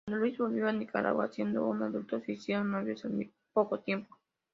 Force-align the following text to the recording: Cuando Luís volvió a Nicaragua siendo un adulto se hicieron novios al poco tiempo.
Cuando 0.03 0.19
Luís 0.25 0.35
volvió 0.39 0.67
a 0.67 0.71
Nicaragua 0.73 1.31
siendo 1.31 1.67
un 1.67 1.83
adulto 1.83 2.19
se 2.21 2.31
hicieron 2.31 2.71
novios 2.71 3.05
al 3.05 3.31
poco 3.53 3.81
tiempo. 3.81 4.17